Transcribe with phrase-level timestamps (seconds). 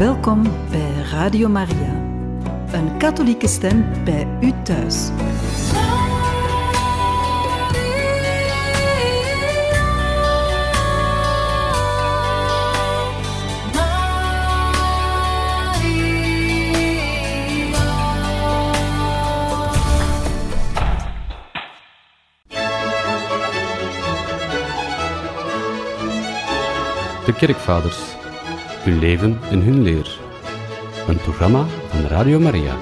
[0.00, 1.94] Welkom bij Radio Maria,
[2.72, 5.10] een katholieke stem bij u thuis.
[27.24, 28.19] De Kerkvaders.
[28.80, 30.20] Hun leven en hun leer.
[31.08, 32.76] Een programma van Radio Maria.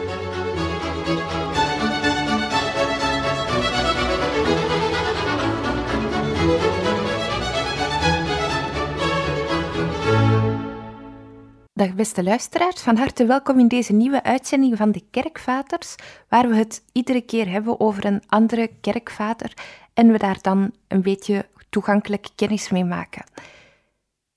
[11.72, 15.94] Dag beste luisteraars, van harte welkom in deze nieuwe uitzending van de Kerkvaters,
[16.28, 19.52] waar we het iedere keer hebben over een andere kerkvader
[19.94, 23.24] en we daar dan een beetje toegankelijk kennis mee maken.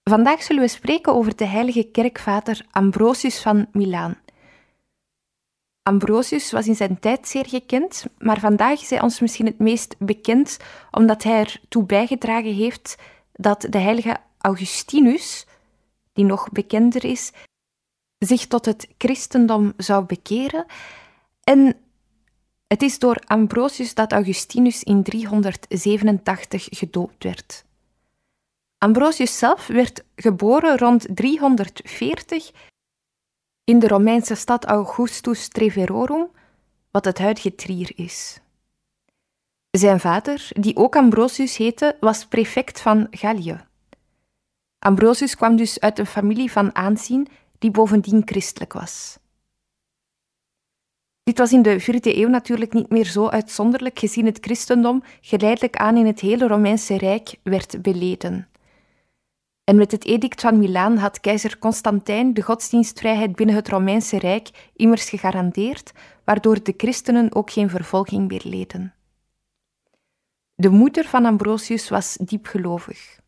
[0.03, 4.19] Vandaag zullen we spreken over de heilige kerkvader Ambrosius van Milaan.
[5.83, 9.95] Ambrosius was in zijn tijd zeer gekend, maar vandaag is hij ons misschien het meest
[9.99, 10.57] bekend
[10.91, 12.95] omdat hij ertoe bijgedragen heeft
[13.33, 15.45] dat de heilige Augustinus,
[16.13, 17.31] die nog bekender is,
[18.17, 20.65] zich tot het christendom zou bekeren.
[21.43, 21.77] En
[22.67, 27.65] het is door Ambrosius dat Augustinus in 387 gedoopt werd.
[28.83, 32.51] Ambrosius zelf werd geboren rond 340
[33.63, 36.27] in de Romeinse stad Augustus Treverorum,
[36.91, 38.39] wat het huidige Trier is.
[39.71, 43.65] Zijn vader, die ook Ambrosius heette, was prefect van Gallië.
[44.79, 47.27] Ambrosius kwam dus uit een familie van aanzien
[47.59, 49.17] die bovendien christelijk was.
[51.23, 55.75] Dit was in de vierde eeuw natuurlijk niet meer zo uitzonderlijk, gezien het christendom geleidelijk
[55.75, 58.50] aan in het hele Romeinse Rijk werd beleden.
[59.63, 64.69] En met het edict van Milaan had keizer Constantijn de godsdienstvrijheid binnen het Romeinse Rijk
[64.75, 65.91] immers gegarandeerd,
[66.23, 68.93] waardoor de christenen ook geen vervolging meer leden.
[70.55, 73.19] De moeder van Ambrosius was diepgelovig.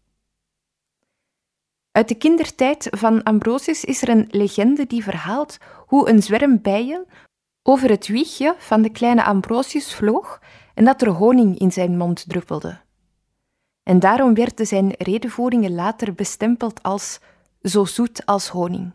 [1.91, 7.05] Uit de kindertijd van Ambrosius is er een legende die verhaalt hoe een zwerm bijen
[7.63, 10.41] over het wiegje van de kleine Ambrosius vloog
[10.73, 12.82] en dat er honing in zijn mond druppelde.
[13.83, 17.19] En daarom werden zijn redenvoeringen later bestempeld als
[17.61, 18.91] zo zoet als honing.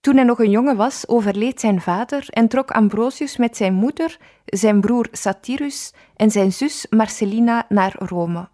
[0.00, 4.18] Toen hij nog een jongen was, overleed zijn vader en trok Ambrosius met zijn moeder,
[4.44, 8.48] zijn broer Satyrus en zijn zus Marcellina naar Rome.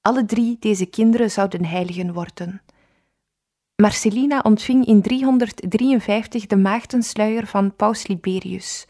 [0.00, 2.62] Alle drie deze kinderen zouden heiligen worden.
[3.76, 8.86] Marcellina ontving in 353 de maagdensluier van Paus Liberius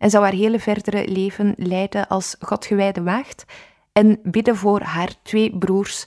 [0.00, 3.44] en zou haar hele verdere leven leiden als godgewijde maagd
[3.92, 6.06] en bidden voor haar twee broers,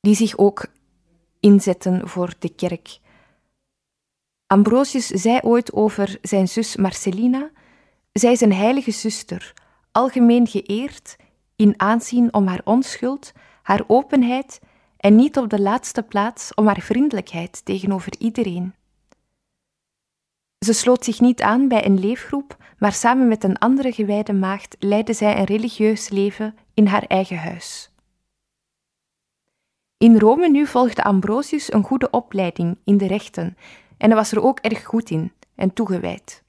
[0.00, 0.66] die zich ook
[1.40, 2.98] inzetten voor de kerk.
[4.46, 7.50] Ambrosius zei ooit over zijn zus Marcellina:
[8.12, 9.52] Zij is een heilige zuster,
[9.92, 11.16] algemeen geëerd,
[11.56, 13.32] in aanzien om haar onschuld,
[13.62, 14.60] haar openheid
[14.96, 18.74] en niet op de laatste plaats om haar vriendelijkheid tegenover iedereen.
[20.66, 24.76] Ze sloot zich niet aan bij een leefgroep, maar samen met een andere gewijde maagd
[24.78, 27.90] leidde zij een religieus leven in haar eigen huis.
[29.98, 33.56] In Rome nu volgde Ambrosius een goede opleiding in de rechten
[33.98, 36.42] en was er ook erg goed in en toegewijd.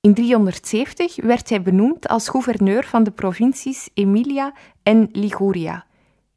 [0.00, 5.86] In 370 werd hij benoemd als gouverneur van de provincies Emilia en Liguria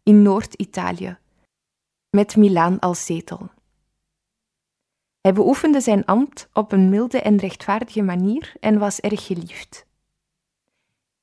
[0.03, 1.18] in Noord-Italië,
[2.09, 3.50] met Milaan als zetel.
[5.23, 9.85] Hij beoefende zijn ambt op een milde en rechtvaardige manier en was erg geliefd.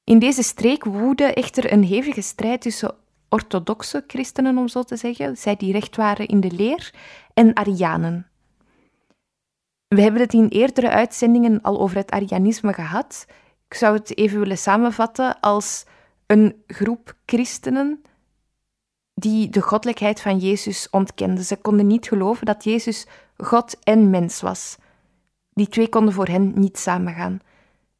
[0.04, 2.94] In deze streek woedde echter een hevige strijd tussen
[3.28, 6.94] orthodoxe christenen, om zo te zeggen, zij die recht waren in de leer,
[7.34, 8.26] en Arianen.
[9.88, 13.26] We hebben het in eerdere uitzendingen al over het Arianisme gehad.
[13.68, 15.84] Ik zou het even willen samenvatten als
[16.26, 18.02] een groep christenen
[19.14, 21.44] die de goddelijkheid van Jezus ontkenden.
[21.44, 23.06] Ze konden niet geloven dat Jezus
[23.42, 24.76] God en mens was.
[25.52, 27.40] Die twee konden voor hen niet samengaan.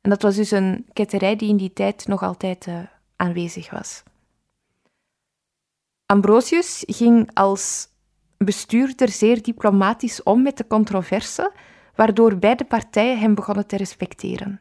[0.01, 2.79] En dat was dus een ketterij die in die tijd nog altijd uh,
[3.17, 4.03] aanwezig was.
[6.07, 7.89] Ambrosius ging als
[8.37, 11.53] bestuurder zeer diplomatisch om met de controverse,
[11.95, 14.61] waardoor beide partijen hem begonnen te respecteren.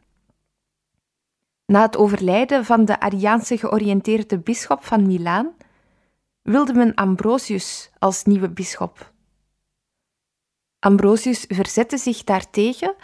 [1.65, 5.53] Na het overlijden van de Ariaanse georiënteerde bisschop van Milaan
[6.41, 9.11] wilde men Ambrosius als nieuwe bisschop.
[10.79, 12.95] Ambrosius verzette zich daartegen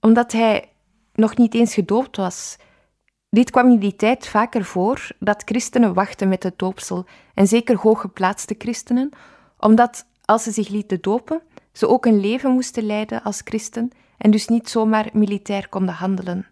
[0.00, 0.68] omdat hij
[1.14, 2.56] nog niet eens gedoopt was.
[3.30, 7.76] Dit kwam in die tijd vaker voor dat christenen wachten met het doopsel, en zeker
[7.76, 9.10] hooggeplaatste christenen,
[9.58, 11.42] omdat als ze zich lieten dopen,
[11.72, 16.46] ze ook een leven moesten leiden als christen en dus niet zomaar militair konden handelen.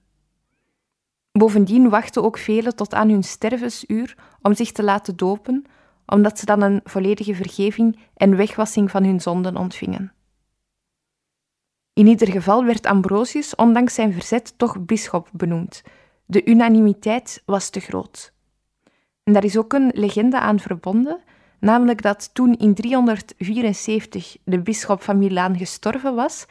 [1.33, 5.65] Bovendien wachten ook velen tot aan hun stervensuur om zich te laten dopen,
[6.07, 10.13] omdat ze dan een volledige vergeving en wegwassing van hun zonden ontvingen.
[12.01, 15.83] In ieder geval werd Ambrosius, ondanks zijn verzet, toch bisschop benoemd.
[16.27, 18.33] De unanimiteit was te groot.
[19.23, 21.21] En daar is ook een legende aan verbonden,
[21.59, 26.47] namelijk dat toen in 374 de bisschop van Milaan gestorven was,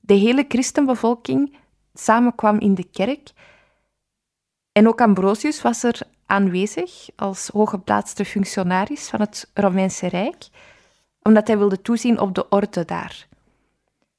[0.00, 1.56] de hele christenbevolking
[1.94, 3.32] samenkwam in de kerk.
[4.72, 10.48] En ook Ambrosius was er aanwezig als hooggeplaatste functionaris van het Romeinse Rijk,
[11.22, 13.26] omdat hij wilde toezien op de orde daar.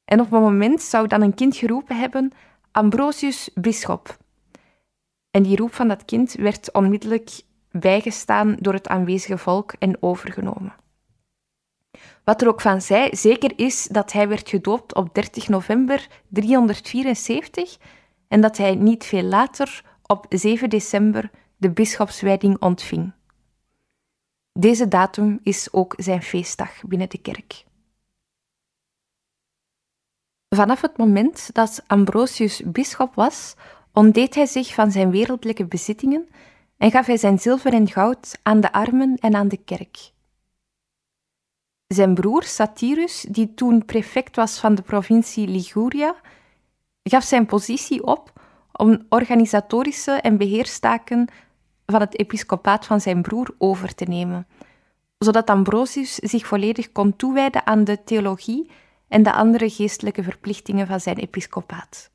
[0.07, 2.31] En op een moment zou dan een kind geroepen hebben:
[2.71, 4.17] Ambrosius, bisschop.
[5.31, 10.73] En die roep van dat kind werd onmiddellijk bijgestaan door het aanwezige volk en overgenomen.
[12.23, 17.77] Wat er ook van zij, zeker is dat hij werd gedoopt op 30 november 374
[18.27, 23.13] en dat hij niet veel later, op 7 december, de bisschopswijding ontving.
[24.51, 27.65] Deze datum is ook zijn feestdag binnen de kerk.
[30.49, 33.55] Vanaf het moment dat Ambrosius bisschop was,
[33.93, 36.27] ontdeed hij zich van zijn wereldlijke bezittingen
[36.77, 40.11] en gaf hij zijn zilver en goud aan de armen en aan de kerk.
[41.87, 46.15] Zijn broer Satyrus, die toen prefect was van de provincie Liguria,
[47.03, 48.31] gaf zijn positie op
[48.71, 51.27] om organisatorische en beheerstaken
[51.85, 54.47] van het episcopaat van zijn broer over te nemen,
[55.17, 58.69] zodat Ambrosius zich volledig kon toewijden aan de theologie
[59.07, 62.11] en de andere geestelijke verplichtingen van zijn episcopaat.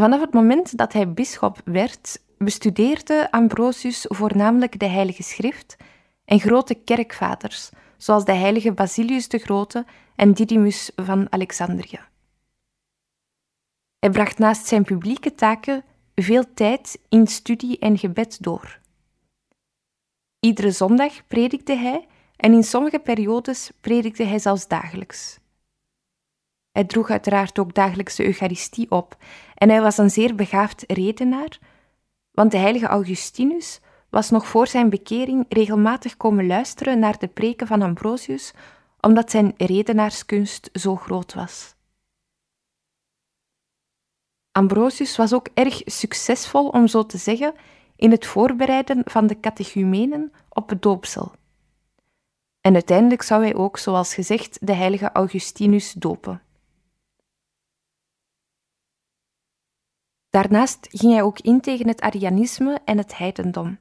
[0.00, 5.76] Vanaf het moment dat hij bisschop werd, bestudeerde Ambrosius voornamelijk de Heilige Schrift
[6.24, 9.84] en grote kerkvaders, zoals de heilige Basilius de Grote
[10.16, 12.00] en Didymus van Alexandrië.
[13.98, 15.84] Hij bracht naast zijn publieke taken
[16.14, 18.80] veel tijd in studie en gebed door.
[20.40, 25.38] Iedere zondag predikte hij en in sommige periodes predikte hij zelfs dagelijks.
[26.72, 29.16] Hij droeg uiteraard ook dagelijks de Eucharistie op
[29.54, 31.58] en hij was een zeer begaafd redenaar,
[32.30, 37.66] want de heilige Augustinus was nog voor zijn bekering regelmatig komen luisteren naar de preken
[37.66, 38.52] van Ambrosius,
[39.00, 41.74] omdat zijn redenaarskunst zo groot was.
[44.52, 47.54] Ambrosius was ook erg succesvol, om zo te zeggen,
[47.96, 51.32] in het voorbereiden van de catechumenen op het doopsel.
[52.66, 56.42] En uiteindelijk zou hij ook, zoals gezegd, de heilige Augustinus dopen.
[60.30, 63.78] Daarnaast ging hij ook in tegen het Arianisme en het heidendom.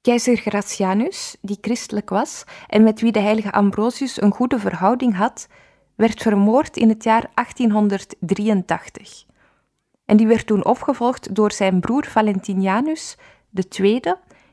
[0.00, 5.48] Keizer Gratianus, die christelijk was en met wie de heilige Ambrosius een goede verhouding had,
[5.94, 9.24] werd vermoord in het jaar 1883.
[10.04, 13.16] En die werd toen opgevolgd door zijn broer Valentinianus
[13.78, 14.00] II,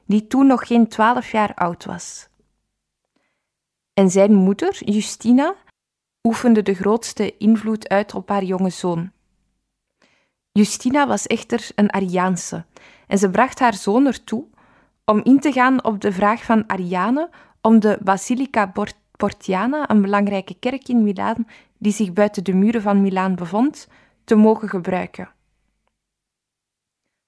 [0.06, 2.26] die toen nog geen twaalf jaar oud was.
[3.97, 5.55] En zijn moeder, Justina,
[6.23, 9.11] oefende de grootste invloed uit op haar jonge zoon.
[10.51, 12.65] Justina was echter een Ariaanse
[13.07, 14.45] en ze bracht haar zoon ertoe
[15.05, 17.29] om in te gaan op de vraag van Ariane
[17.61, 18.74] om de Basilica
[19.12, 23.88] Portiana, een belangrijke kerk in Milaan die zich buiten de muren van Milaan bevond,
[24.24, 25.29] te mogen gebruiken.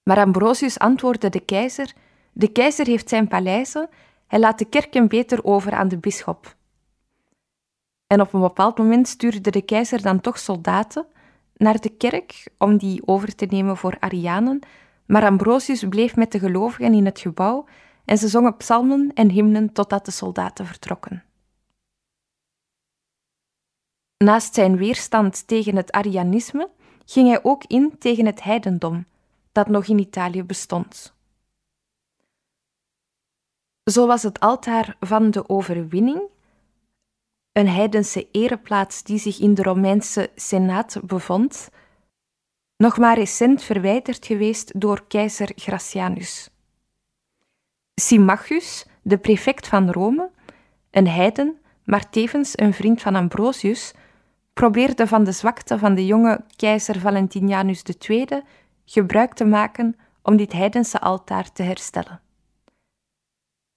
[0.03, 1.93] Maar Ambrosius antwoordde de keizer:
[2.31, 3.89] De keizer heeft zijn paleizen,
[4.27, 6.57] hij laat de kerken beter over aan de bisschop.
[8.11, 11.05] En op een bepaald moment stuurde de keizer dan toch soldaten
[11.57, 14.59] naar de kerk om die over te nemen voor Arianen,
[15.05, 17.65] maar Ambrosius bleef met de gelovigen in het gebouw
[18.05, 21.23] en ze zongen psalmen en hymnen totdat de soldaten vertrokken.
[24.17, 26.69] Naast zijn weerstand tegen het Arianisme
[27.05, 29.05] ging hij ook in tegen het heidendom,
[29.51, 31.13] dat nog in Italië bestond.
[33.83, 36.21] Zo was het altaar van de overwinning
[37.51, 41.69] een heidense ereplaats die zich in de Romeinse Senaat bevond,
[42.77, 46.49] nog maar recent verwijderd geweest door keizer Gracianus.
[47.95, 50.29] Symmachus, de prefect van Rome,
[50.91, 53.93] een heiden, maar tevens een vriend van Ambrosius,
[54.53, 58.27] probeerde van de zwakte van de jonge keizer Valentinianus II
[58.85, 62.21] gebruik te maken om dit heidense altaar te herstellen.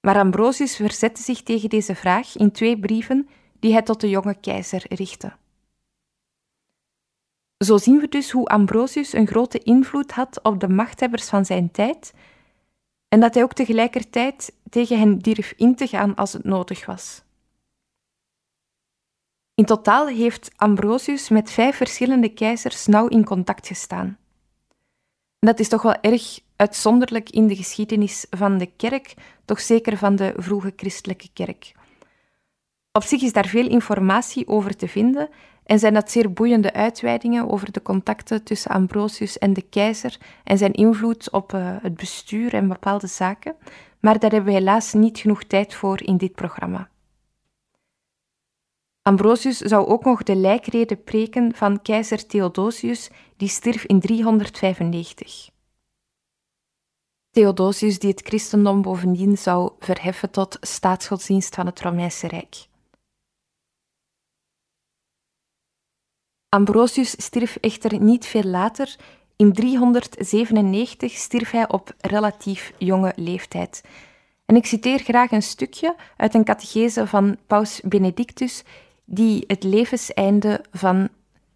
[0.00, 3.28] Maar Ambrosius verzette zich tegen deze vraag in twee brieven
[3.62, 5.32] die hij tot de jonge keizer richtte.
[7.64, 11.70] Zo zien we dus hoe Ambrosius een grote invloed had op de machthebbers van zijn
[11.70, 12.14] tijd
[13.08, 17.22] en dat hij ook tegelijkertijd tegen hen durf in te gaan als het nodig was.
[19.54, 24.18] In totaal heeft Ambrosius met vijf verschillende keizers nauw in contact gestaan.
[25.38, 29.14] Dat is toch wel erg uitzonderlijk in de geschiedenis van de kerk,
[29.44, 31.72] toch zeker van de vroege christelijke kerk.
[32.92, 35.28] Op zich is daar veel informatie over te vinden
[35.64, 40.58] en zijn dat zeer boeiende uitweidingen over de contacten tussen Ambrosius en de keizer en
[40.58, 43.54] zijn invloed op uh, het bestuur en bepaalde zaken,
[44.00, 46.90] maar daar hebben we helaas niet genoeg tijd voor in dit programma.
[49.02, 55.50] Ambrosius zou ook nog de lijkrede preken van keizer Theodosius, die stierf in 395.
[57.30, 62.70] Theodosius die het christendom bovendien zou verheffen tot staatsgodsdienst van het Romeinse Rijk.
[66.54, 68.96] Ambrosius stierf echter niet veel later.
[69.36, 73.82] In 397 stierf hij op relatief jonge leeftijd.
[74.46, 78.62] En ik citeer graag een stukje uit een catechese van Paus Benedictus,
[79.04, 81.08] die het levenseinde van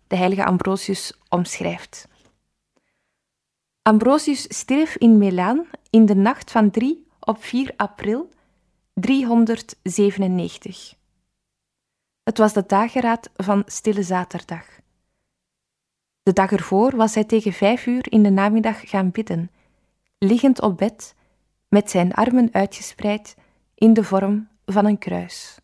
[0.07, 2.09] de heilige Ambrosius omschrijft.
[3.83, 8.29] Ambrosius stierf in Milaan in de nacht van 3 op 4 april
[8.95, 10.95] 397.
[12.23, 14.76] Het was de dageraad van Stille Zaterdag.
[16.27, 19.51] De dag ervoor was hij tegen vijf uur in de namiddag gaan bidden,
[20.19, 21.15] liggend op bed,
[21.69, 23.37] met zijn armen uitgespreid
[23.75, 25.59] in de vorm van een kruis.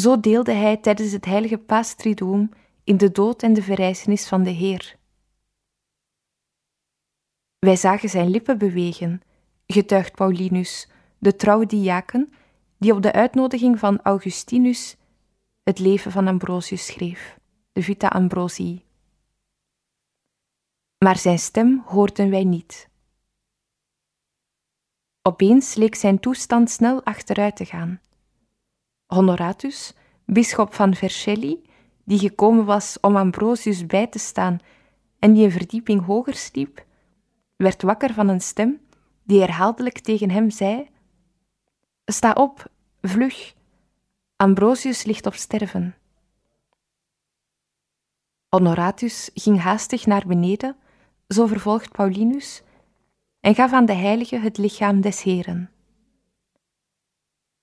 [0.00, 2.50] Zo deelde hij tijdens het heilige Paastriduum
[2.84, 4.96] in de dood en de verrijzenis van de Heer.
[7.58, 9.20] Wij zagen zijn lippen bewegen,
[9.66, 12.32] getuigt Paulinus, de trouwe diaken,
[12.78, 14.96] die op de uitnodiging van Augustinus
[15.62, 17.40] het leven van Ambrosius schreef,
[17.72, 18.84] de Vita Ambrosii.
[20.98, 22.88] Maar zijn stem hoorden wij niet.
[25.22, 28.00] Opeens leek zijn toestand snel achteruit te gaan.
[29.06, 31.62] Honoratus, bisschop van Vercelli,
[32.04, 34.58] die gekomen was om Ambrosius bij te staan
[35.18, 36.84] en die een verdieping hoger sliep,
[37.56, 38.80] werd wakker van een stem
[39.22, 40.88] die herhaaldelijk tegen hem zei:
[42.04, 43.54] Sta op, vlug,
[44.36, 45.96] Ambrosius ligt op sterven.
[48.56, 50.76] Honoratus ging haastig naar beneden,
[51.28, 52.62] zo vervolgt Paulinus,
[53.40, 55.70] en gaf aan de heilige het lichaam des Heren.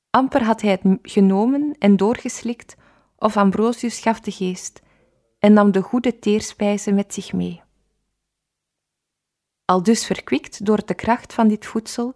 [0.09, 2.75] Amper had hij het genomen en doorgeslikt,
[3.17, 4.81] of Ambrosius gaf de geest
[5.39, 7.61] en nam de goede teerspijze met zich mee.
[9.65, 12.13] Al dus verkwikt door de kracht van dit voedsel,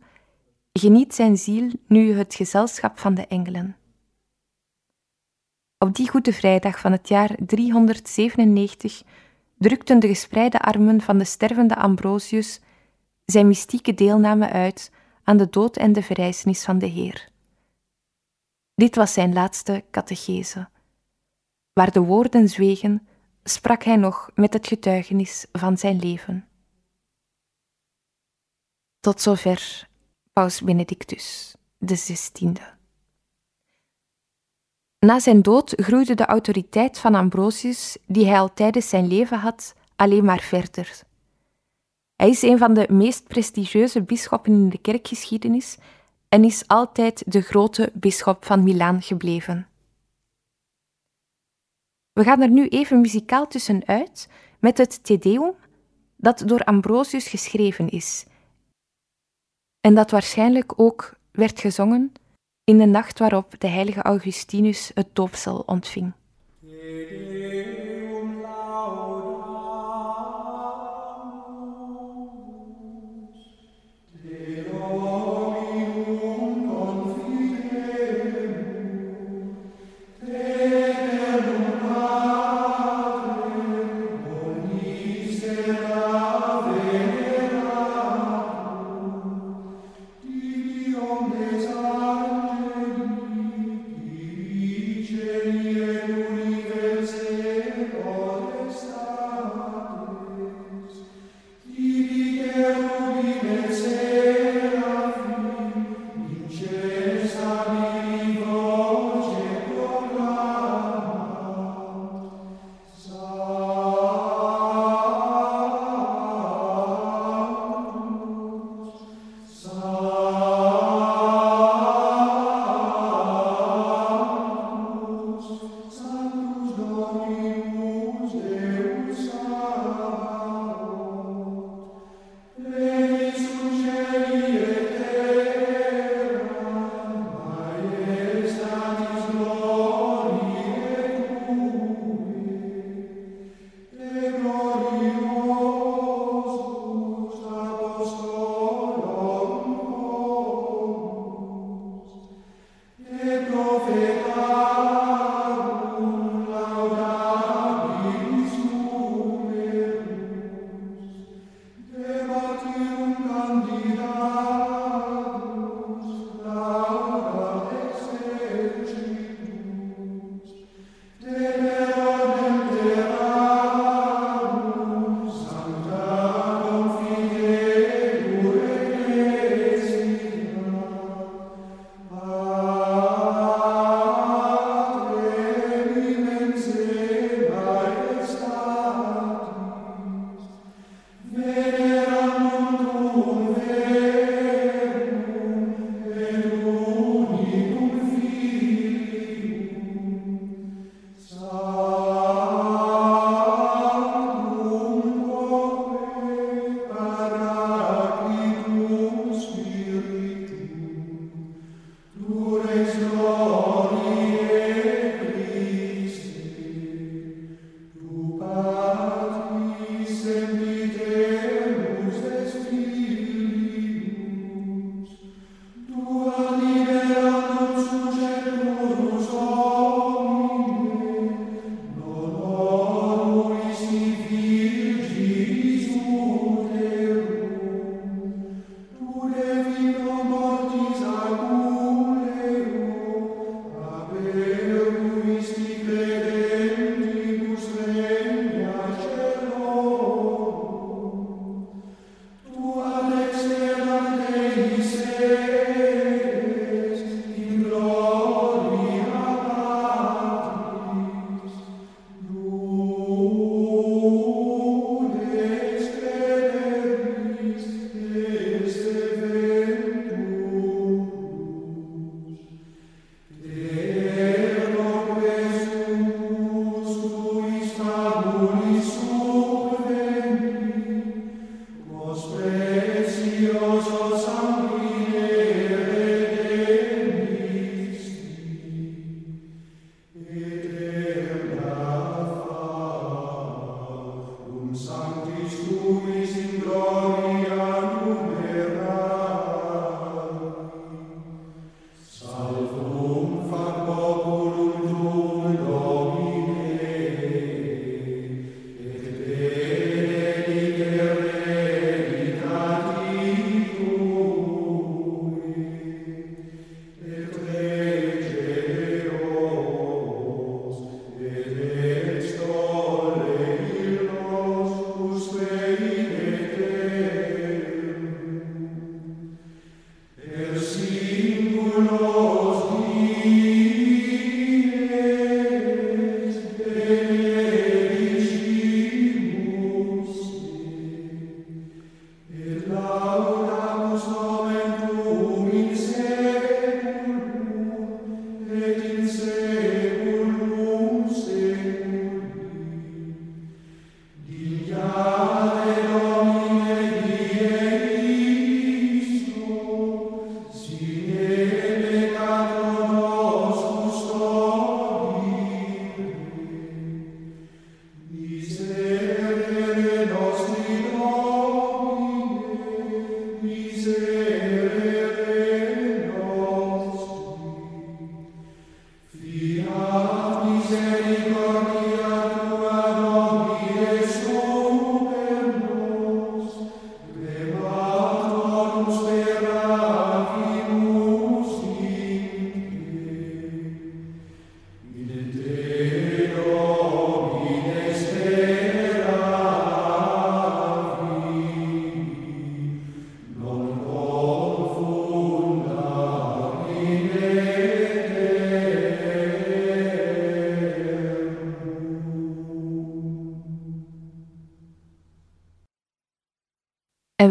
[0.72, 3.76] geniet zijn ziel nu het gezelschap van de engelen.
[5.84, 9.04] Op die Goede Vrijdag van het jaar 397
[9.58, 12.60] drukten de gespreide armen van de stervende Ambrosius
[13.26, 14.92] zijn mystieke deelname uit
[15.24, 17.30] aan de dood en de verrijzenis van de Heer.
[18.76, 20.70] Dit was zijn laatste catechese.
[21.74, 23.08] Waar de woorden zwegen,
[23.44, 26.48] sprak hij nog met het getuigenis van zijn leven.
[29.00, 29.88] Tot zover
[30.34, 32.54] Paus Benedictus XVI.
[35.04, 39.76] Na zijn dood groeide de autoriteit van Ambrosius, die hij al tijdens zijn leven had,
[39.96, 41.02] alleen maar verder.
[42.16, 45.78] Hij is een van de meest prestigieuze bisschoppen in de kerkgeschiedenis
[46.30, 49.68] en is altijd de grote bisschop van Milaan gebleven.
[52.14, 54.30] We gaan er nu even muzikaal tussenuit
[54.60, 55.54] met het Te Deum,
[56.16, 58.26] dat door Ambrosius geschreven is
[59.82, 62.14] en dat waarschijnlijk ook werd gezongen
[62.66, 66.14] in de nacht waarop de heilige Augustinus het doopsel ontving.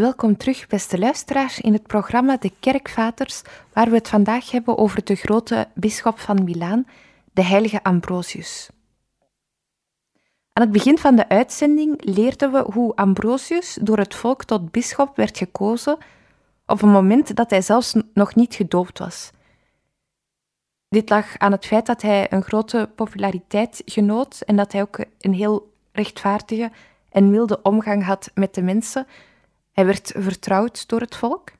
[0.02, 5.04] Welkom terug, beste luisteraars, in het programma De Kerkvaters, waar we het vandaag hebben over
[5.04, 6.86] de grote bisschop van Milaan,
[7.32, 8.70] de heilige Ambrosius.
[10.52, 15.16] Aan het begin van de uitzending leerden we hoe Ambrosius door het volk tot bisschop
[15.16, 15.96] werd gekozen
[16.66, 19.30] op een moment dat hij zelfs nog niet gedoopt was.
[20.88, 25.04] Dit lag aan het feit dat hij een grote populariteit genoot en dat hij ook
[25.18, 26.70] een heel rechtvaardige
[27.10, 29.06] en milde omgang had met de mensen.
[29.72, 31.50] Hij werd vertrouwd door het volk.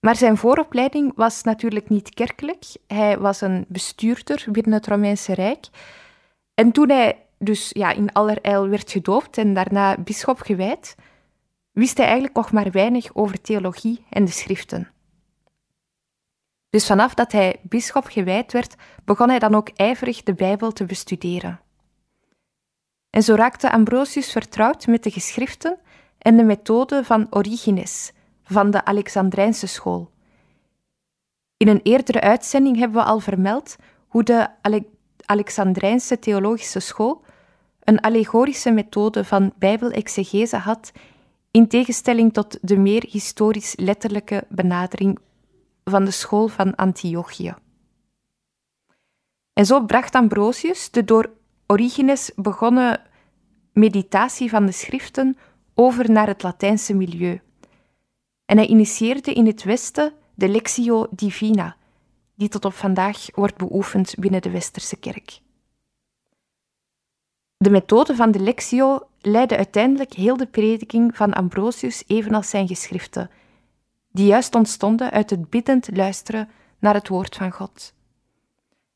[0.00, 2.64] Maar zijn vooropleiding was natuurlijk niet kerkelijk.
[2.86, 5.68] Hij was een bestuurder binnen het Romeinse Rijk.
[6.54, 10.96] En toen hij dus ja, in allerijl werd gedoopt en daarna bisschop gewijd,
[11.72, 14.90] wist hij eigenlijk nog maar weinig over theologie en de schriften.
[16.70, 18.74] Dus vanaf dat hij bisschop gewijd werd,
[19.04, 21.60] begon hij dan ook ijverig de Bijbel te bestuderen.
[23.10, 25.78] En zo raakte Ambrosius vertrouwd met de geschriften
[26.24, 28.12] en de methode van Origenes,
[28.44, 30.10] van de Alexandrijnse school.
[31.56, 33.76] In een eerdere uitzending hebben we al vermeld
[34.08, 34.84] hoe de Ale
[35.24, 37.24] Alexandrijnse theologische school
[37.80, 40.92] een allegorische methode van bijbelexegese had,
[41.50, 45.18] in tegenstelling tot de meer historisch-letterlijke benadering
[45.84, 47.54] van de school van Antiochië.
[49.52, 51.30] En zo bracht Ambrosius de door
[51.66, 53.00] Origenes begonnen
[53.72, 55.36] meditatie van de schriften
[55.74, 57.40] over naar het Latijnse milieu.
[58.44, 61.76] En hij initieerde in het Westen de Lectio Divina,
[62.34, 65.40] die tot op vandaag wordt beoefend binnen de Westerse kerk.
[67.56, 73.30] De methode van de Lectio leidde uiteindelijk heel de prediking van Ambrosius evenals zijn geschriften,
[74.12, 77.94] die juist ontstonden uit het biddend luisteren naar het woord van God.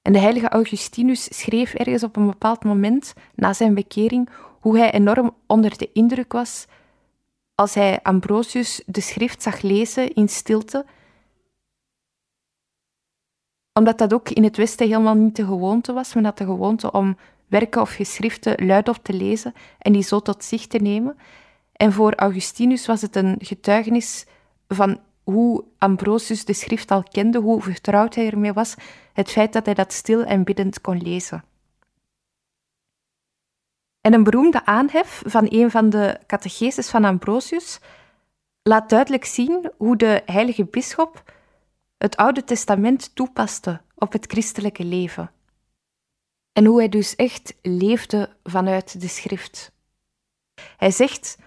[0.02, 4.28] En de heilige Augustinus schreef ergens op een bepaald moment na zijn bekering
[4.60, 6.66] hoe hij enorm onder de indruk was
[7.60, 10.86] als hij Ambrosius de schrift zag lezen in stilte,
[13.72, 16.14] omdat dat ook in het Westen helemaal niet de gewoonte was.
[16.14, 17.16] Men had de gewoonte om
[17.46, 21.18] werken of geschriften luidop te lezen en die zo tot zich te nemen.
[21.72, 24.26] En voor Augustinus was het een getuigenis
[24.68, 28.74] van hoe Ambrosius de schrift al kende, hoe vertrouwd hij ermee was,
[29.12, 31.44] het feit dat hij dat stil en biddend kon lezen.
[34.08, 37.78] En een beroemde aanhef van een van de catecheses van Ambrosius
[38.62, 41.32] laat duidelijk zien hoe de heilige bisschop
[41.98, 45.30] het Oude Testament toepaste op het christelijke leven.
[46.52, 49.72] En hoe hij dus echt leefde vanuit de schrift.
[50.76, 51.38] Hij zegt: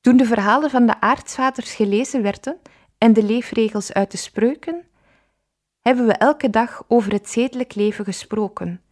[0.00, 2.60] Toen de verhalen van de aartsvaders gelezen werden
[2.98, 4.84] en de leefregels uit de spreuken,
[5.80, 8.82] hebben we elke dag over het zedelijk leven gesproken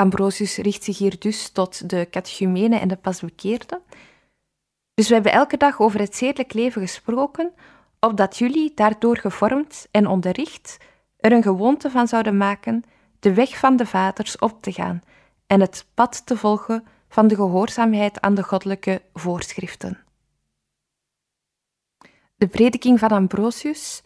[0.00, 3.80] Ambrosius richt zich hier dus tot de catechumenen en de pasbekeerden.
[4.94, 7.52] Dus we hebben elke dag over het zedelijk leven gesproken,
[8.00, 10.76] opdat jullie, daardoor gevormd en onderricht,
[11.16, 12.84] er een gewoonte van zouden maken
[13.20, 15.02] de weg van de vaders op te gaan
[15.46, 19.98] en het pad te volgen van de gehoorzaamheid aan de goddelijke voorschriften.
[22.34, 24.02] De prediking van Ambrosius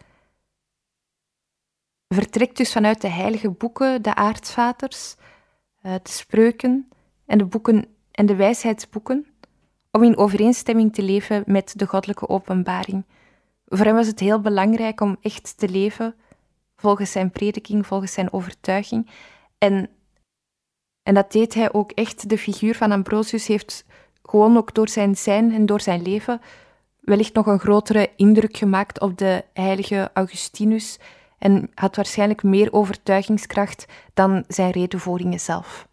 [2.09, 5.16] vertrekt dus vanuit de heilige boeken, de aartsvaders,
[5.83, 6.88] de spreuken
[7.27, 9.27] en de boeken en de wijsheidsboeken,
[9.90, 13.05] om in overeenstemming te leven met de goddelijke openbaring.
[13.66, 16.14] Voor hem was het heel belangrijk om echt te leven
[16.77, 19.11] volgens zijn prediking, volgens zijn overtuiging.
[19.59, 19.90] En,
[21.03, 22.29] en dat deed hij ook echt.
[22.29, 23.85] De figuur van Ambrosius heeft
[24.23, 26.40] gewoon ook door zijn zijn en door zijn leven
[27.01, 30.99] wellicht nog een grotere indruk gemaakt op de heilige Augustinus
[31.42, 35.88] en had waarschijnlijk meer overtuigingskracht dan zijn redenvoeringen zelf.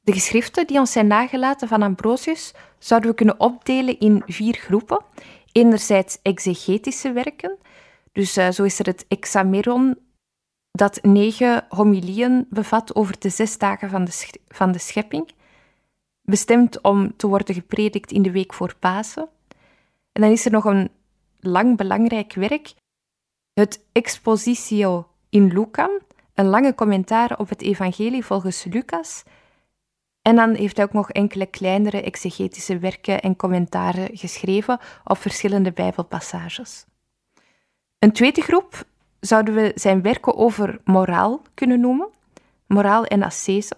[0.00, 5.04] De geschriften die ons zijn nagelaten van Ambrosius zouden we kunnen opdelen in vier groepen.
[5.52, 7.58] Enerzijds exegetische werken,
[8.12, 9.98] dus uh, zo is er het Hexameron,
[10.70, 15.30] dat negen homilieën bevat over de zes dagen van de, van de schepping,
[16.22, 19.28] bestemd om te worden gepredikt in de week voor Pasen.
[20.12, 20.90] En dan is er nog een
[21.40, 22.74] lang belangrijk werk,
[23.58, 25.90] het Expositio in Lucam,
[26.34, 29.24] een lange commentaar op het Evangelie volgens Lucas.
[30.22, 35.72] En dan heeft hij ook nog enkele kleinere exegetische werken en commentaren geschreven op verschillende
[35.72, 36.84] Bijbelpassages.
[37.98, 38.84] Een tweede groep
[39.20, 42.08] zouden we zijn werken over moraal kunnen noemen,
[42.66, 43.76] moraal en ascese.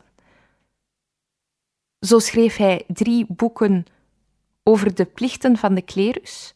[2.01, 3.85] Zo schreef hij drie boeken
[4.63, 6.53] over de plichten van de klerus,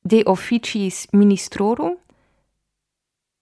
[0.00, 2.02] De Officiis Ministrorum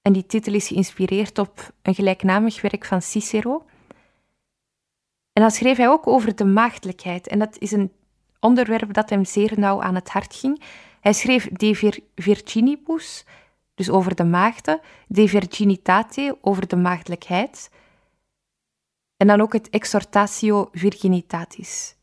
[0.03, 3.67] en die titel is geïnspireerd op een gelijknamig werk van Cicero.
[5.33, 7.29] En dan schreef hij ook over de maagdelijkheid.
[7.29, 7.93] En dat is een
[8.41, 10.63] onderwerp dat hem zeer nauw aan het hart ging.
[11.01, 13.25] Hij schreef De Virginibus,
[13.75, 17.71] dus over de maagden, De Virginitate, over de maagdelijkheid,
[19.17, 21.97] en dan ook het Exhortatio Virginitatis.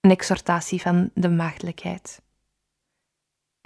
[0.00, 2.25] Een exhortatie van de maagdelijkheid.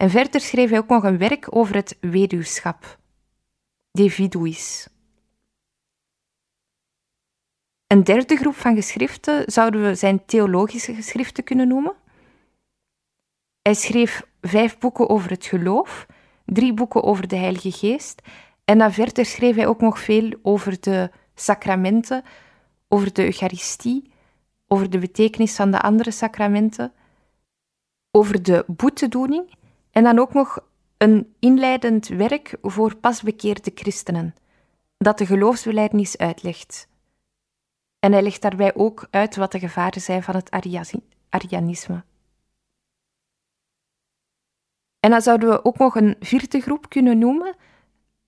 [0.00, 2.98] En verder schreef hij ook nog een werk over het weduwschap,
[3.90, 4.88] De Viduis.
[7.86, 11.94] Een derde groep van geschriften zouden we zijn theologische geschriften kunnen noemen.
[13.62, 16.06] Hij schreef vijf boeken over het geloof,
[16.44, 18.22] drie boeken over de Heilige Geest
[18.64, 22.24] en dan verder schreef hij ook nog veel over de sacramenten,
[22.88, 24.12] over de Eucharistie,
[24.66, 26.92] over de betekenis van de andere sacramenten,
[28.10, 29.58] over de boetedoening
[29.90, 30.58] en dan ook nog
[30.96, 34.34] een inleidend werk voor pasbekeerde christenen,
[34.98, 36.88] dat de geloofsbelijdenis uitlegt.
[37.98, 40.50] En hij legt daarbij ook uit wat de gevaren zijn van het
[41.28, 42.04] Arianisme.
[45.00, 47.54] En dan zouden we ook nog een vierde groep kunnen noemen,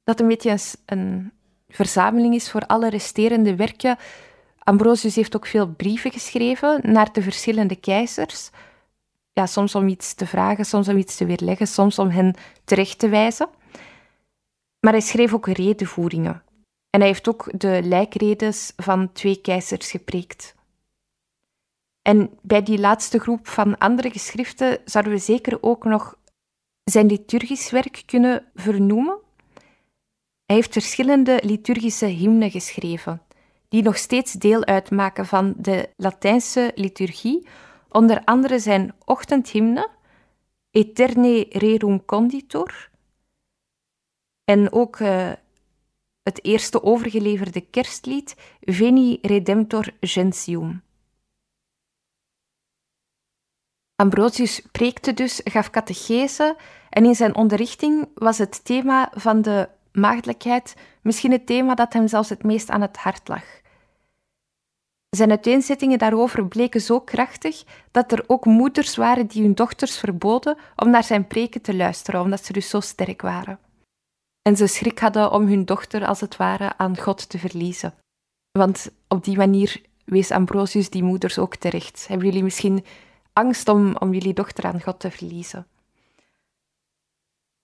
[0.05, 1.33] dat een beetje een,
[1.69, 3.97] verzameling is voor alle resterende werken.
[4.59, 8.51] Ambrosius heeft ook veel brieven geschreven naar de verschillende keizers.
[9.33, 12.99] Ja, soms om iets te vragen, soms om iets te weerleggen, soms om hen terecht
[12.99, 13.49] te wijzen.
[14.81, 16.43] Maar hij schreef ook redenvoeringen.
[16.91, 20.55] En hij heeft ook de lijkredes van twee keizers gepreekt.
[22.03, 26.17] En bij die laatste groep van andere geschriften zouden we zeker ook nog
[26.85, 29.19] zijn liturgisch werk kunnen vernoemen.
[30.45, 33.23] Hij heeft verschillende liturgische hymnen geschreven,
[33.69, 37.47] die nog steeds deel uitmaken van de Latijnse liturgie,
[37.93, 39.89] onder andere zijn ochtendhymne,
[40.71, 42.91] Eterne Rerum Conditor,
[44.45, 45.33] en ook uh,
[46.23, 50.83] het eerste overgeleverde kerstlied, Veni Redemptor Gentium.
[53.95, 56.57] Ambrosius preekte dus, gaf catechese
[56.91, 62.09] en in zijn onderrichting was het thema van de maagdelijkheid misschien het thema dat hem
[62.09, 63.62] zelfs het meest aan het hart lag.
[65.17, 70.59] Zijn uiteenzettingen daarover bleken zo krachtig dat er ook moeders waren die hun dochters verboden
[70.77, 73.59] om naar zijn preken te luisteren, omdat ze dus zo sterk waren.
[74.43, 77.95] En ze schrik hadden om hun dochter als het ware aan God te verliezen.
[78.59, 82.09] Want op die manier wees Ambrosius die moeders ook terecht.
[82.09, 82.85] Hebben jullie misschien
[83.33, 85.67] angst om, om jullie dochter aan God te verliezen?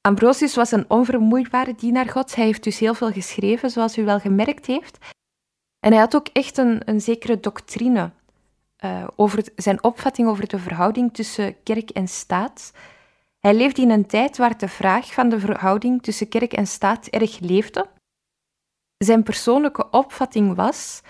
[0.01, 2.35] Ambrosius was een onvermoeibare dienaar Gods.
[2.35, 4.99] Hij heeft dus heel veel geschreven, zoals u wel gemerkt heeft.
[5.89, 8.11] En hij had ook echt een, een zekere doctrine
[8.85, 12.73] uh, over zijn opvatting over de verhouding tussen kerk en staat.
[13.39, 17.07] Hij leefde in een tijd waar de vraag van de verhouding tussen kerk en staat
[17.07, 17.87] erg leefde.
[18.97, 21.01] Zijn persoonlijke opvatting was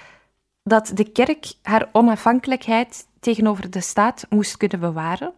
[0.63, 5.33] dat de kerk haar onafhankelijkheid tegenover de staat moest kunnen bewaren.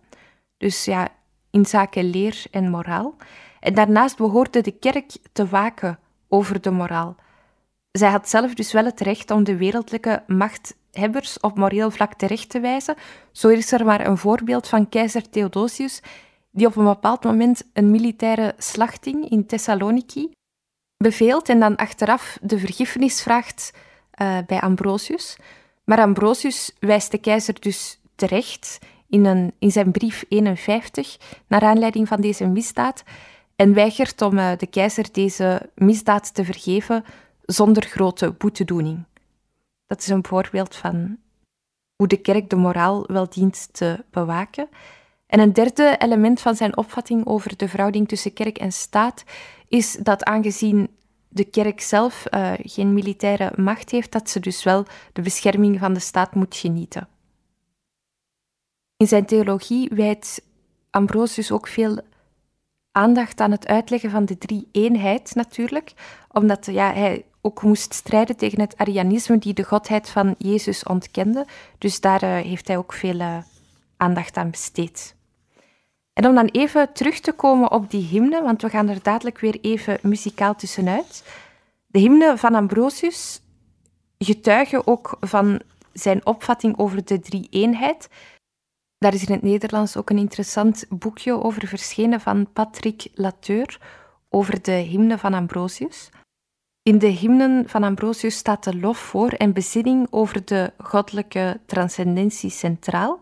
[0.56, 1.08] Dus ja,
[1.50, 3.16] in zaken leer en moraal.
[3.60, 5.98] En daarnaast behoorde de kerk te waken
[6.28, 7.16] over de moraal.
[7.92, 12.48] Zij had zelf dus wel het recht om de wereldlijke machthebbers op moreel vlak terecht
[12.48, 12.94] te wijzen.
[13.32, 16.00] Zo is er maar een voorbeeld van keizer Theodosius,
[16.50, 20.30] die op een bepaald moment een militaire slachting in Thessaloniki
[20.96, 23.72] beveelt en dan achteraf de vergiffenis vraagt
[24.22, 25.36] uh, bij Ambrosius.
[25.84, 32.08] Maar Ambrosius wijst de keizer dus terecht in, een, in zijn brief 51 naar aanleiding
[32.08, 33.02] van deze misdaad
[33.56, 37.04] en weigert om uh, de keizer deze misdaad te vergeven
[37.52, 39.04] zonder grote boetedoening.
[39.86, 41.18] Dat is een voorbeeld van
[41.96, 44.68] hoe de kerk de moraal wel dient te bewaken.
[45.26, 49.24] En een derde element van zijn opvatting over de verhouding tussen kerk en staat
[49.68, 50.88] is dat aangezien
[51.28, 55.92] de kerk zelf uh, geen militaire macht heeft, dat ze dus wel de bescherming van
[55.92, 57.08] de staat moet genieten.
[58.96, 60.42] In zijn theologie wijdt
[60.90, 61.98] Ambrosius ook veel
[62.92, 65.92] aandacht aan het uitleggen van de drie-eenheid natuurlijk,
[66.28, 71.46] omdat ja, hij ook moest strijden tegen het Arianisme die de godheid van Jezus ontkende.
[71.78, 73.36] Dus daar uh, heeft hij ook veel uh,
[73.96, 75.14] aandacht aan besteed.
[76.12, 79.38] En om dan even terug te komen op die hymne, want we gaan er dadelijk
[79.38, 81.24] weer even muzikaal tussenuit.
[81.86, 83.40] De hymne van Ambrosius
[84.18, 85.60] getuigen ook van
[85.92, 88.08] zijn opvatting over de drie-eenheid.
[88.98, 93.80] Daar is in het Nederlands ook een interessant boekje over verschenen van Patrick Lateur
[94.28, 96.10] over de hymne van Ambrosius.
[96.90, 102.50] In de hymnen van Ambrosius staat de lof voor en bezinning over de goddelijke transcendentie
[102.50, 103.20] centraal,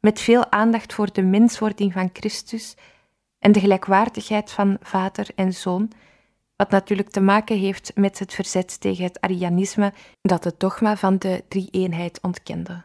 [0.00, 2.76] met veel aandacht voor de menswording van Christus
[3.38, 5.90] en de gelijkwaardigheid van vader en zoon,
[6.56, 9.92] wat natuurlijk te maken heeft met het verzet tegen het Arianisme
[10.22, 12.84] dat het dogma van de drie-eenheid ontkende.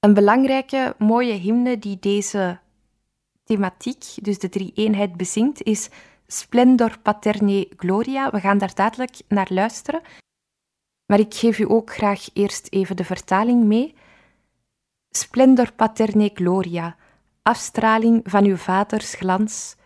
[0.00, 2.58] Een belangrijke, mooie hymne die deze
[3.44, 5.88] thematiek, dus de drie-eenheid, bezingt, is
[6.30, 8.30] Splendor Paterne Gloria.
[8.30, 10.00] We gaan daar dadelijk naar luisteren.
[11.06, 13.94] Maar ik geef u ook graag eerst even de vertaling mee.
[15.10, 16.96] Splendor Paterne Gloria,
[17.42, 19.76] afstraling van uw vaders glans,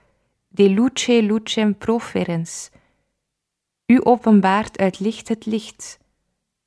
[0.49, 2.71] de luce lucem proferens.
[3.87, 5.99] U openbaart uit licht het licht,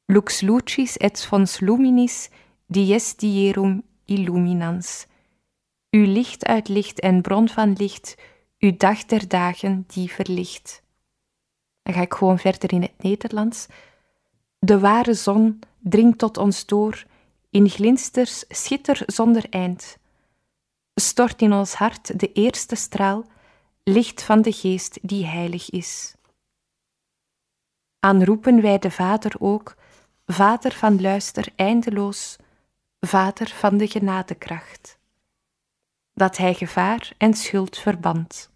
[0.06, 2.30] lux lucis et fons luminis
[2.66, 5.08] dies dierum illuminans.
[5.90, 8.16] U licht uit licht en bron van licht,
[8.66, 10.82] uw dag der dagen die verlicht.
[11.84, 13.66] Dan ga ik gewoon verder in het Nederlands.
[14.60, 17.06] De ware zon dringt tot ons door,
[17.50, 19.98] in glinsters schitter zonder eind.
[20.96, 23.26] Stort in ons hart de eerste straal,
[23.84, 26.16] licht van de geest die heilig is.
[28.00, 29.76] Aanroepen wij de Vader ook,
[30.26, 32.36] Vader van luister eindeloos,
[33.00, 34.98] Vader van de genadekracht,
[36.14, 38.54] dat Hij gevaar en schuld verband.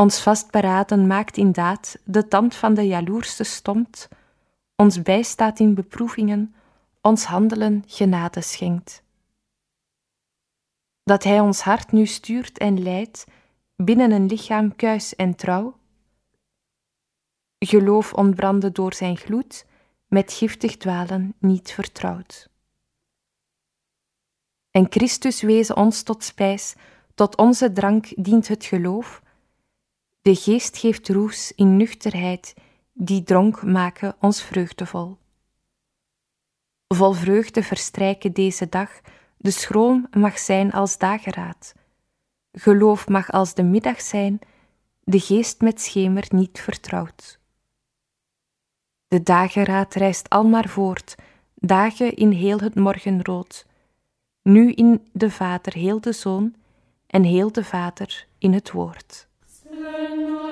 [0.00, 4.08] Ons vastberaden maakt in daad de tand van de jaloerste stomt,
[4.76, 6.54] ons bijstaat in beproevingen,
[7.00, 9.02] ons handelen genade schenkt.
[11.02, 13.26] Dat Hij ons hart nu stuurt en leidt
[13.76, 15.78] binnen een lichaam kuis en trouw,
[17.58, 19.66] geloof ontbranden door zijn gloed,
[20.06, 22.48] met giftig dwalen niet vertrouwd.
[24.70, 26.74] En Christus wezen ons tot spijs,
[27.14, 29.26] tot onze drank dient het geloof.
[30.22, 32.54] De geest geeft roes in nuchterheid,
[32.92, 35.18] die dronk maken ons vreugdevol.
[36.94, 39.00] Vol vreugde verstrijken deze dag,
[39.36, 41.74] de schroom mag zijn als dageraad.
[42.52, 44.38] Geloof mag als de middag zijn,
[45.00, 47.40] de geest met schemer niet vertrouwd.
[49.08, 51.14] De dageraad reist al maar voort,
[51.54, 53.66] dagen in heel het morgenrood,
[54.42, 56.54] nu in de Vader heel de Zoon
[57.06, 59.27] en heel de Vader in het Woord.
[59.80, 60.47] Learn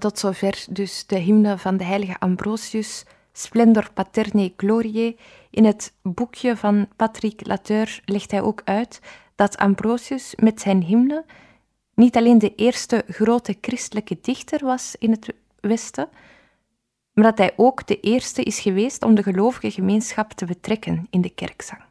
[0.00, 5.16] tot zover dus de hymne van de heilige Ambrosius, Splendor Paterne Gloriae.
[5.50, 9.00] In het boekje van Patrick Lateur legt hij ook uit
[9.34, 11.24] dat Ambrosius met zijn hymne
[11.94, 16.08] niet alleen de eerste grote christelijke dichter was in het Westen,
[17.12, 21.20] maar dat hij ook de eerste is geweest om de gelovige gemeenschap te betrekken in
[21.20, 21.89] de kerkzang.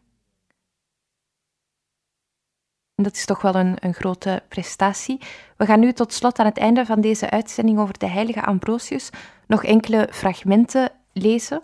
[3.00, 5.20] En dat is toch wel een, een grote prestatie.
[5.58, 9.10] We gaan nu tot slot aan het einde van deze uitzending over de heilige Ambrosius
[9.48, 11.62] nog enkele fragmenten lezen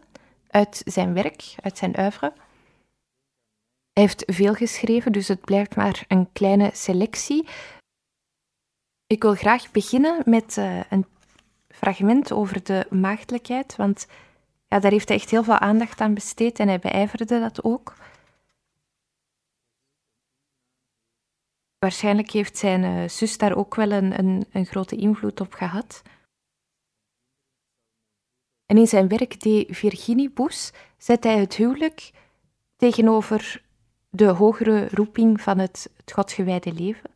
[0.49, 2.33] uit zijn werk, uit zijn oeuvre.
[3.93, 7.47] Hij heeft veel geschreven, dus het blijft maar een kleine selectie.
[9.07, 11.05] Ik wil graag beginnen met uh, een
[11.67, 14.07] fragment over de maagdelijkheid, want
[14.67, 17.93] ja, daar heeft hij echt heel veel aandacht aan besteed en hij beijverde dat ook.
[21.85, 26.01] Waarschijnlijk heeft zijn uh, zus daar ook wel een, een, een, grote invloed op gehad.
[28.65, 32.11] En in zijn werk De Virginibus zet hij het huwelijk
[32.75, 33.63] tegenover
[34.09, 37.09] de hogere roeping van het, het godgewijde leven.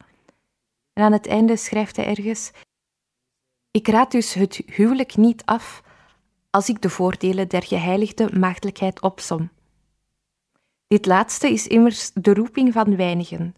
[0.93, 2.51] En aan het einde schrijft hij ergens:
[3.71, 5.83] Ik raad dus het huwelijk niet af
[6.49, 9.49] als ik de voordelen der geheiligde maagdelijkheid opsom.
[10.87, 13.55] Dit laatste is immers de roeping van weinigen,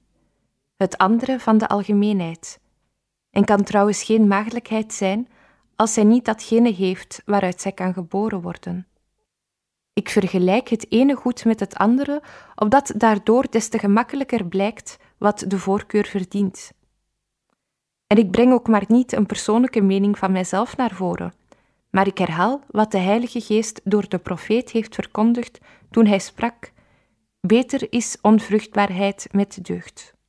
[0.81, 2.59] het andere van de algemeenheid,
[3.29, 5.27] en kan trouwens geen maagdelijkheid zijn
[5.75, 8.87] als zij niet datgene heeft waaruit zij kan geboren worden.
[9.93, 12.21] Ik vergelijk het ene goed met het andere,
[12.55, 16.71] opdat daardoor des te gemakkelijker blijkt wat de voorkeur verdient.
[18.07, 21.33] En ik breng ook maar niet een persoonlijke mening van mijzelf naar voren,
[21.89, 25.59] maar ik herhaal wat de Heilige Geest door de profeet heeft verkondigd
[25.91, 26.71] toen hij sprak:
[27.39, 30.19] Beter is onvruchtbaarheid met deugd.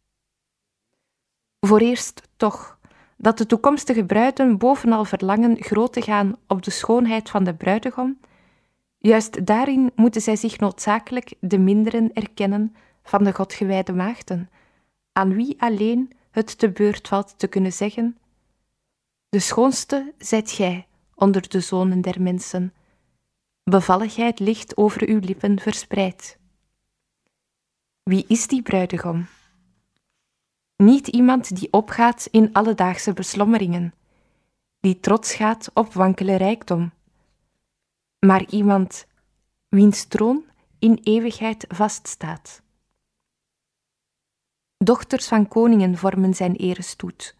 [1.66, 2.78] Voor eerst toch
[3.16, 8.20] dat de toekomstige bruiden bovenal verlangen groot te gaan op de schoonheid van de bruidegom,
[8.98, 14.50] juist daarin moeten zij zich noodzakelijk de minderen erkennen van de godgewijde maagden,
[15.12, 18.18] aan wie alleen het te beurt valt te kunnen zeggen:
[19.28, 22.74] De schoonste zijt gij onder de zonen der mensen,
[23.64, 26.38] bevalligheid ligt over uw lippen verspreid.
[28.02, 29.26] Wie is die bruidegom?
[30.82, 33.94] Niet iemand die opgaat in alledaagse beslommeringen,
[34.80, 36.92] die trots gaat op wankele rijkdom,
[38.18, 39.06] maar iemand
[39.68, 40.44] wiens troon
[40.78, 42.62] in eeuwigheid vaststaat.
[44.76, 47.36] Dochters van koningen vormen zijn erestoet.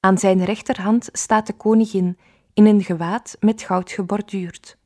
[0.00, 2.18] Aan zijn rechterhand staat de koningin
[2.54, 4.76] in een gewaad met goud geborduurd,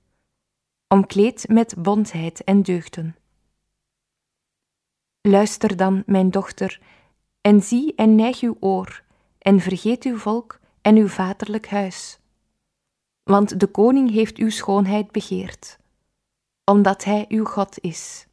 [0.88, 3.16] omkleed met bondheid en deugden.
[5.20, 6.80] Luister dan, mijn dochter,
[7.40, 9.02] en zie en neig uw oor,
[9.38, 12.18] en vergeet uw volk en uw vaderlijk huis.
[13.22, 15.78] Want de koning heeft uw schoonheid begeerd,
[16.64, 18.26] omdat hij uw God is.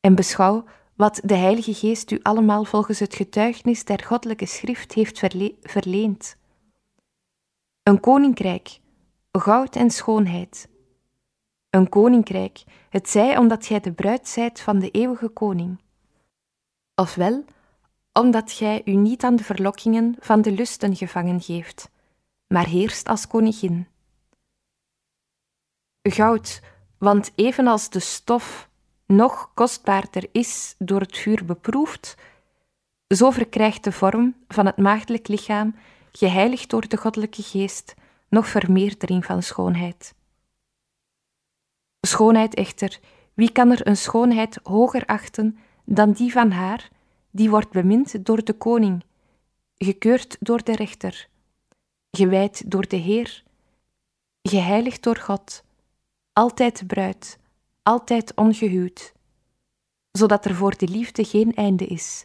[0.00, 5.18] En beschouw wat de Heilige Geest u allemaal volgens het getuigenis der goddelijke schrift heeft
[5.18, 6.36] verle verleend.
[7.82, 8.80] Een koninkrijk,
[9.32, 10.68] goud en schoonheid.
[11.70, 15.82] Een koninkrijk, het zij omdat gij de bruid zijt van de eeuwige koning
[16.94, 17.44] ofwel
[18.12, 21.90] omdat gij u niet aan de verlokkingen van de lusten gevangen geeft,
[22.46, 23.86] maar heerst als koningin.
[26.02, 26.60] Goud,
[26.98, 28.68] want evenals de stof
[29.06, 32.16] nog kostbaarder is door het vuur beproefd,
[33.08, 35.76] zo verkrijgt de vorm van het maagdelijk lichaam,
[36.12, 37.94] geheiligd door de goddelijke geest,
[38.28, 40.14] nog vermeerdering van schoonheid.
[42.00, 43.00] Schoonheid echter,
[43.34, 46.90] wie kan er een schoonheid hoger achten dan die van haar,
[47.30, 49.04] die wordt bemind door de koning,
[49.76, 51.28] gekeurd door de rechter,
[52.10, 53.42] gewijd door de Heer,
[54.42, 55.64] geheiligd door God,
[56.32, 57.38] altijd bruid,
[57.82, 59.12] altijd ongehuwd,
[60.10, 62.24] zodat er voor de liefde geen einde is,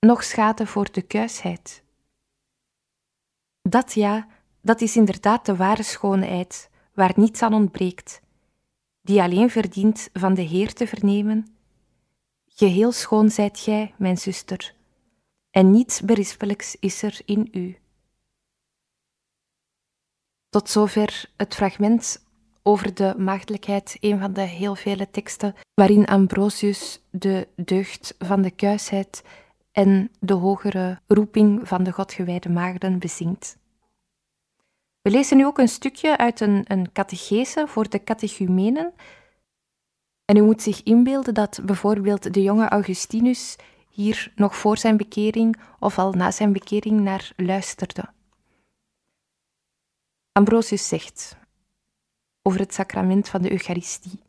[0.00, 1.82] noch schade voor de kuisheid.
[3.62, 4.26] Dat ja,
[4.60, 8.20] dat is inderdaad de ware schoonheid, waar niets aan ontbreekt,
[9.02, 11.46] die alleen verdient van de Heer te vernemen
[12.60, 14.74] Geheel schoon zijt gij, mijn zuster,
[15.50, 17.78] en niets berispelijks is er in u.
[20.48, 22.24] Tot zover het fragment
[22.62, 28.50] over de maagdelijkheid, een van de heel vele teksten waarin Ambrosius de deugd van de
[28.50, 29.22] kuisheid
[29.72, 33.58] en de hogere roeping van de godgewijde maagden bezingt.
[35.02, 38.92] We lezen nu ook een stukje uit een, een catechese voor de catechumenen
[40.30, 43.56] en u moet zich inbeelden dat bijvoorbeeld de jonge Augustinus
[43.88, 48.12] hier nog voor zijn bekering of al na zijn bekering naar luisterde.
[50.32, 51.36] Ambrosius zegt
[52.42, 54.22] over het sacrament van de Eucharistie.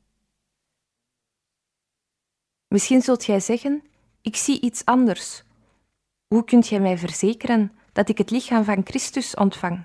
[2.68, 3.84] Misschien zult jij zeggen:
[4.22, 5.44] Ik zie iets anders.
[6.28, 9.84] Hoe kunt jij mij verzekeren dat ik het lichaam van Christus ontvang?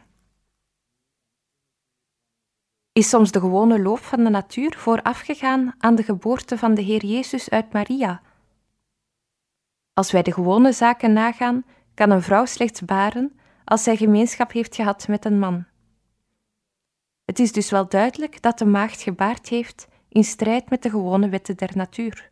[2.97, 7.05] Is soms de gewone loop van de natuur voorafgegaan aan de geboorte van de Heer
[7.05, 8.23] Jezus uit Maria?
[9.93, 14.75] Als wij de gewone zaken nagaan, kan een vrouw slechts baren als zij gemeenschap heeft
[14.75, 15.65] gehad met een man.
[17.25, 21.29] Het is dus wel duidelijk dat de maagd gebaard heeft in strijd met de gewone
[21.29, 22.31] wetten der natuur.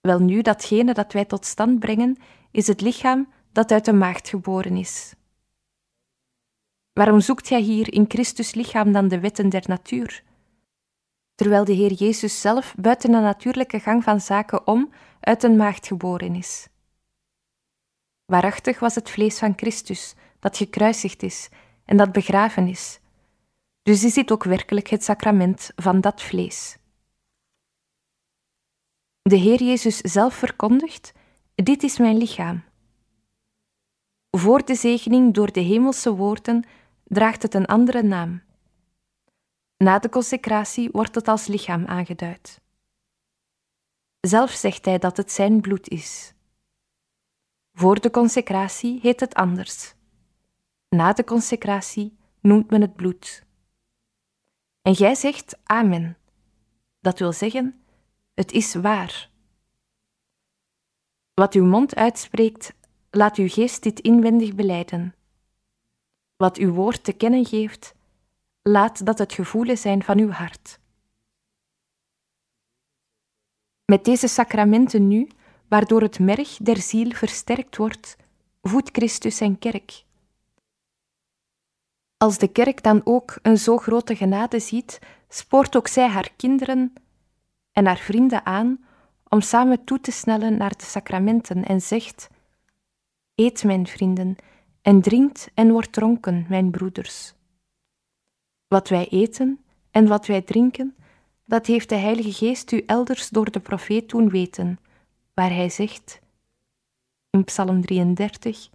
[0.00, 2.16] Welnu, datgene dat wij tot stand brengen,
[2.50, 5.14] is het lichaam dat uit de maagd geboren is.
[6.98, 10.22] Waarom zoekt jij hier in Christus lichaam dan de wetten der natuur?
[11.34, 15.86] Terwijl de Heer Jezus zelf buiten de natuurlijke gang van zaken om uit een maagd
[15.86, 16.68] geboren is.
[18.24, 21.48] Waarachtig was het vlees van Christus, dat gekruisigd is
[21.84, 23.00] en dat begraven is.
[23.82, 26.76] Dus is dit ook werkelijk het sacrament van dat vlees.
[29.22, 31.12] De Heer Jezus zelf verkondigt:
[31.54, 32.62] Dit is mijn lichaam.
[34.30, 36.64] Voor de zegening door de hemelse woorden
[37.08, 38.42] draagt het een andere naam.
[39.76, 42.60] Na de consecratie wordt het als lichaam aangeduid.
[44.20, 46.34] Zelf zegt hij dat het zijn bloed is.
[47.72, 49.94] Voor de consecratie heet het anders.
[50.88, 53.46] Na de consecratie noemt men het bloed.
[54.82, 56.16] En jij zegt Amen.
[57.00, 57.82] Dat wil zeggen,
[58.34, 59.30] het is waar.
[61.34, 62.74] Wat uw mond uitspreekt,
[63.10, 65.14] laat uw geest dit inwendig beleiden.
[66.38, 67.94] Wat uw woord te kennen geeft,
[68.62, 70.78] laat dat het gevoelen zijn van uw hart.
[73.84, 75.28] Met deze sacramenten nu,
[75.68, 78.16] waardoor het merg der ziel versterkt wordt,
[78.62, 80.04] voedt Christus zijn kerk.
[82.16, 86.92] Als de kerk dan ook een zo grote genade ziet, spoort ook zij haar kinderen
[87.72, 88.84] en haar vrienden aan
[89.28, 92.28] om samen toe te snellen naar de sacramenten en zegt:
[93.34, 94.36] Eet, mijn vrienden,
[94.88, 97.34] en drinkt en wordt dronken, mijn broeders.
[98.68, 100.96] Wat wij eten en wat wij drinken,
[101.44, 104.78] dat heeft de Heilige Geest u elders door de profeet doen weten,
[105.34, 106.20] waar hij zegt
[107.30, 108.70] in Psalm 33: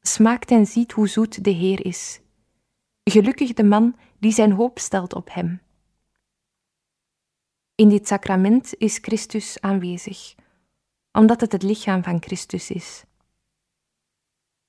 [0.00, 2.20] Smaakt en ziet hoe zoet de Heer is.
[3.02, 5.62] Gelukkig de man die zijn hoop stelt op hem.
[7.74, 10.34] In dit sacrament is Christus aanwezig,
[11.12, 13.04] omdat het het lichaam van Christus is.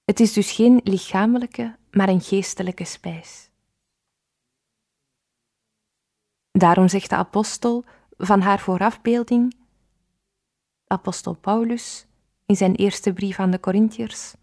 [0.05, 3.49] Het is dus geen lichamelijke, maar een geestelijke spijs.
[6.51, 7.83] Daarom zegt de apostel
[8.17, 9.55] van haar voorafbeelding,
[10.87, 12.05] apostel Paulus,
[12.45, 14.33] in zijn eerste brief aan de Corinthiërs.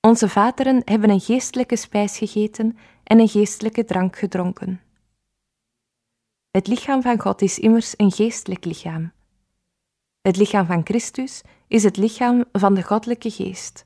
[0.00, 4.80] Onze vaderen hebben een geestelijke spijs gegeten en een geestelijke drank gedronken.
[6.50, 9.12] Het lichaam van God is immers een geestelijk lichaam.
[10.20, 13.84] Het lichaam van Christus is het lichaam van de goddelijke geest.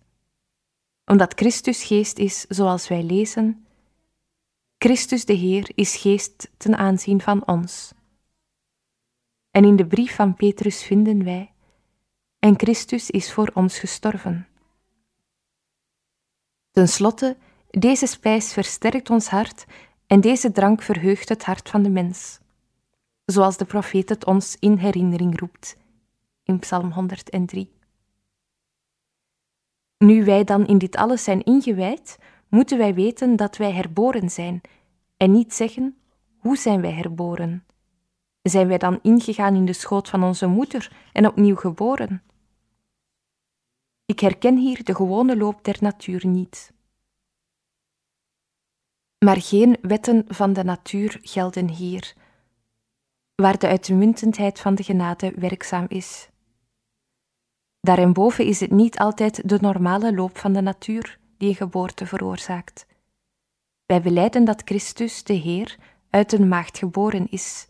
[1.10, 3.66] Omdat Christus geest is, zoals wij lezen,
[4.78, 7.92] Christus de Heer is geest ten aanzien van ons.
[9.50, 11.52] En in de brief van Petrus vinden wij,
[12.38, 14.48] en Christus is voor ons gestorven.
[16.70, 17.36] Ten slotte,
[17.70, 19.66] deze spijs versterkt ons hart
[20.06, 22.38] en deze drank verheugt het hart van de mens,
[23.24, 25.76] zoals de profeet het ons in herinnering roept
[26.42, 27.79] in Psalm 103.
[30.04, 34.60] Nu wij dan in dit alles zijn ingewijd, moeten wij weten dat wij herboren zijn
[35.16, 35.98] en niet zeggen
[36.38, 37.64] hoe zijn wij herboren.
[38.42, 42.22] Zijn wij dan ingegaan in de schoot van onze moeder en opnieuw geboren?
[44.06, 46.72] Ik herken hier de gewone loop der natuur niet.
[49.18, 52.14] Maar geen wetten van de natuur gelden hier,
[53.34, 56.29] waar de uitmuntendheid van de genade werkzaam is.
[57.80, 62.86] Daarboven is het niet altijd de normale loop van de natuur die een geboorte veroorzaakt.
[63.86, 65.76] Wij beleiden dat Christus, de Heer,
[66.10, 67.66] uit een maagd geboren is,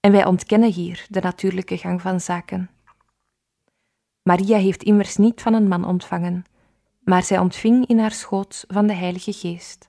[0.00, 2.70] en wij ontkennen hier de natuurlijke gang van zaken.
[4.22, 6.44] Maria heeft immers niet van een man ontvangen,
[7.00, 9.88] maar zij ontving in haar schoot van de Heilige Geest.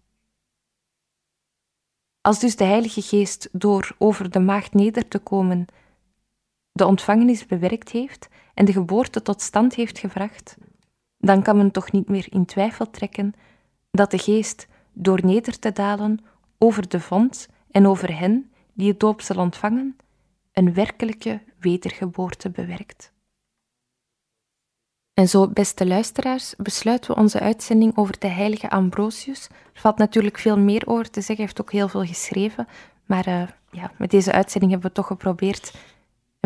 [2.21, 5.65] Als dus de Heilige Geest door over de maagd neder te komen
[6.71, 10.57] de ontvangenis bewerkt heeft en de geboorte tot stand heeft gebracht,
[11.17, 13.33] dan kan men toch niet meer in twijfel trekken
[13.91, 16.19] dat de Geest door neder te dalen
[16.57, 19.97] over de vond en over hen die het doop zal ontvangen,
[20.53, 23.13] een werkelijke wedergeboorte bewerkt.
[25.13, 29.47] En zo, beste luisteraars, besluiten we onze uitzending over de heilige Ambrosius.
[29.73, 32.67] Er valt natuurlijk veel meer over te zeggen, hij heeft ook heel veel geschreven.
[33.05, 35.73] Maar uh, ja, met deze uitzending hebben we toch geprobeerd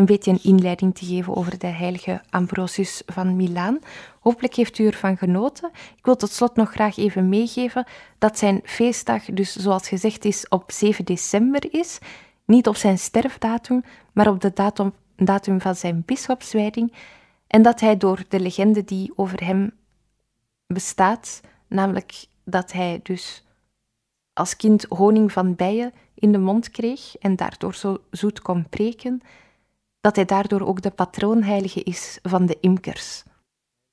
[0.00, 3.78] een beetje een inleiding te geven over de heilige Ambrosius van Milaan.
[4.20, 5.70] Hopelijk heeft u ervan genoten.
[5.96, 7.84] Ik wil tot slot nog graag even meegeven
[8.18, 11.98] dat zijn feestdag, dus zoals gezegd is, op 7 december is.
[12.44, 16.92] Niet op zijn sterfdatum, maar op de datum, datum van zijn bischopswijding.
[17.46, 19.72] En dat hij door de legende die over hem
[20.66, 23.44] bestaat, namelijk dat hij dus
[24.32, 29.22] als kind honing van bijen in de mond kreeg en daardoor zo zoet kon preken,
[30.00, 33.22] dat hij daardoor ook de patroonheilige is van de imkers.